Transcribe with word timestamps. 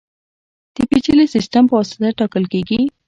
د 0.75 0.77
پېچلي 0.89 1.25
سیستم 1.35 1.63
په 1.67 1.73
واسطه 1.77 2.07
ټاکل 2.19 2.43
کېږي. 2.53 2.81